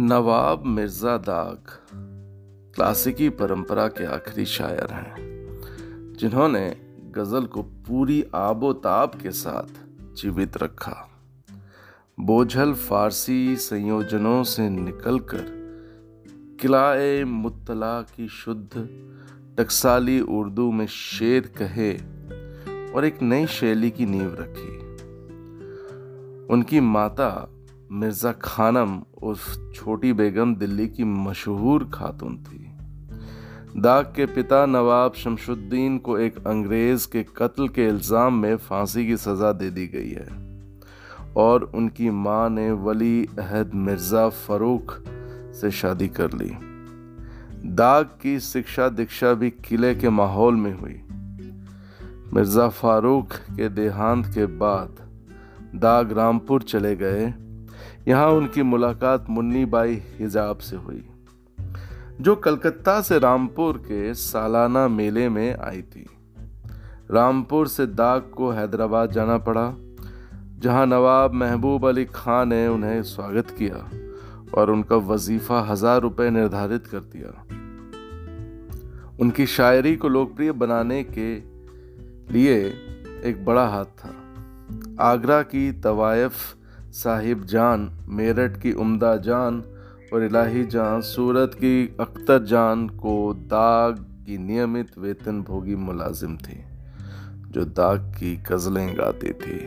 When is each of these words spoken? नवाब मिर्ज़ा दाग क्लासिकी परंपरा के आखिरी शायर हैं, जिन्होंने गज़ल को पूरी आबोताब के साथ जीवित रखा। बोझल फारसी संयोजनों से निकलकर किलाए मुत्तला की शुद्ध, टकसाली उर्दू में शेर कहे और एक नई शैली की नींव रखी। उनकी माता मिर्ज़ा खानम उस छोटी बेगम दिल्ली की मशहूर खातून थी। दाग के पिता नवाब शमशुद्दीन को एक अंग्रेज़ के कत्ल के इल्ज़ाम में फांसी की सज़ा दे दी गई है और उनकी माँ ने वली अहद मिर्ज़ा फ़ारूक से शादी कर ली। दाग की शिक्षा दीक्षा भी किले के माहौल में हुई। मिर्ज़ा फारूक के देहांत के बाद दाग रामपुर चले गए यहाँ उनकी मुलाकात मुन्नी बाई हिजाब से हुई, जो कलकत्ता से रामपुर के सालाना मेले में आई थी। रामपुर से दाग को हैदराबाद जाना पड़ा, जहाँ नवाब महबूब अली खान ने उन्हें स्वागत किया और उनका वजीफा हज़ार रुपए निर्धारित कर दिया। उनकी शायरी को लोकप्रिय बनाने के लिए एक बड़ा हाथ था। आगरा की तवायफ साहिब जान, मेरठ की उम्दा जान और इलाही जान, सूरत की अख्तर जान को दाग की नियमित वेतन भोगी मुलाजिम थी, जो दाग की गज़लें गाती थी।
नवाब 0.00 0.66
मिर्ज़ा 0.66 1.16
दाग 1.16 1.70
क्लासिकी 2.74 3.28
परंपरा 3.28 3.88
के 3.88 4.04
आखिरी 4.06 4.44
शायर 4.44 4.92
हैं, 4.92 5.14
जिन्होंने 6.18 6.76
गज़ल 7.10 7.46
को 7.46 7.62
पूरी 7.62 8.24
आबोताब 8.34 9.10
के 9.22 9.30
साथ 9.30 9.68
जीवित 10.14 10.56
रखा। 10.56 11.08
बोझल 12.20 12.74
फारसी 12.74 13.56
संयोजनों 13.56 14.44
से 14.44 14.68
निकलकर 14.70 15.44
किलाए 16.60 17.24
मुत्तला 17.24 18.02
की 18.02 18.28
शुद्ध, 18.28 18.88
टकसाली 19.58 20.20
उर्दू 20.20 20.72
में 20.72 20.86
शेर 20.86 21.52
कहे 21.62 21.92
और 22.92 23.04
एक 23.04 23.22
नई 23.22 23.46
शैली 23.46 23.90
की 23.90 24.06
नींव 24.06 24.36
रखी। 24.40 24.78
उनकी 26.46 26.80
माता 26.80 27.48
मिर्ज़ा 27.90 28.32
खानम 28.32 29.00
उस 29.22 29.72
छोटी 29.74 30.12
बेगम 30.12 30.54
दिल्ली 30.54 30.86
की 30.88 31.04
मशहूर 31.04 31.84
खातून 31.94 32.36
थी। 32.38 32.66
दाग 33.76 34.12
के 34.16 34.26
पिता 34.26 34.64
नवाब 34.66 35.14
शमशुद्दीन 35.14 35.96
को 35.98 36.18
एक 36.18 36.36
अंग्रेज़ 36.46 37.06
के 37.12 37.22
कत्ल 37.36 37.68
के 37.68 37.86
इल्ज़ाम 37.88 38.34
में 38.34 38.56
फांसी 38.58 39.06
की 39.06 39.16
सज़ा 39.16 39.52
दे 39.52 39.70
दी 39.70 39.86
गई 39.86 40.10
है 40.10 40.28
और 41.36 41.64
उनकी 41.74 42.10
माँ 42.10 42.48
ने 42.50 42.70
वली 42.72 43.28
अहद 43.38 43.74
मिर्ज़ा 43.76 44.28
फ़ारूक 44.28 44.92
से 45.60 45.70
शादी 45.70 46.08
कर 46.10 46.32
ली। 46.32 46.52
दाग 47.74 48.04
की 48.22 48.38
शिक्षा 48.40 48.88
दीक्षा 48.90 49.32
भी 49.32 49.50
किले 49.64 49.94
के 49.94 50.10
माहौल 50.10 50.56
में 50.56 50.72
हुई। 50.72 51.00
मिर्ज़ा 52.34 52.68
फारूक 52.68 53.32
के 53.50 53.68
देहांत 53.68 54.26
के 54.26 54.46
बाद 54.58 55.06
दाग 55.74 56.12
रामपुर 56.12 56.62
चले 56.62 56.96
गए 56.96 57.26
यहाँ 58.08 58.28
उनकी 58.30 58.62
मुलाकात 58.62 59.24
मुन्नी 59.30 59.64
बाई 59.64 59.94
हिजाब 60.18 60.58
से 60.58 60.76
हुई, 60.76 61.04
जो 62.20 62.34
कलकत्ता 62.36 63.00
से 63.00 63.18
रामपुर 63.18 63.78
के 63.78 64.14
सालाना 64.14 64.86
मेले 64.88 65.28
में 65.28 65.56
आई 65.56 65.82
थी। 65.82 66.06
रामपुर 67.10 67.68
से 67.68 67.86
दाग 67.86 68.30
को 68.36 68.50
हैदराबाद 68.50 69.12
जाना 69.12 69.38
पड़ा, 69.38 69.74
जहाँ 70.58 70.86
नवाब 70.86 71.34
महबूब 71.34 71.86
अली 71.86 72.04
खान 72.04 72.48
ने 72.48 72.66
उन्हें 72.68 73.02
स्वागत 73.02 73.50
किया 73.50 73.88
और 74.58 74.70
उनका 74.70 74.96
वजीफा 74.96 75.60
हज़ार 75.60 76.00
रुपए 76.00 76.30
निर्धारित 76.30 76.86
कर 76.86 77.00
दिया। 77.06 77.30
उनकी 79.20 79.46
शायरी 79.46 79.96
को 79.96 80.08
लोकप्रिय 80.08 80.52
बनाने 80.52 81.02
के 81.08 81.34
लिए 82.32 82.56
एक 83.24 83.44
बड़ा 83.44 83.66
हाथ 83.66 83.84
था। 83.84 84.14
आगरा 85.00 85.42
की 85.42 85.70
तवायफ 85.80 86.57
साहिब 86.98 87.44
जान, 87.44 87.90
मेरठ 88.08 88.56
की 88.60 88.72
उम्दा 88.72 89.16
जान 89.16 89.62
और 90.14 90.24
इलाही 90.24 90.64
जान, 90.64 91.00
सूरत 91.00 91.50
की 91.54 91.96
अख्तर 92.00 92.44
जान 92.44 92.88
को 92.88 93.34
दाग 93.34 93.98
की 94.26 94.38
नियमित 94.38 94.98
वेतन 94.98 95.42
भोगी 95.42 95.74
मुलाजिम 95.74 96.36
थी, 96.36 96.64
जो 97.50 97.64
दाग 97.64 98.12
की 98.14 98.36
गज़लें 98.36 98.98
गाती 98.98 99.32
थी। 99.32 99.58